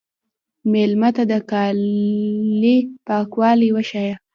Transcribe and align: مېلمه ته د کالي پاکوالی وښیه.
مېلمه 0.71 1.09
ته 1.15 1.23
د 1.31 1.33
کالي 1.51 2.77
پاکوالی 3.07 3.69
وښیه. 3.75 4.13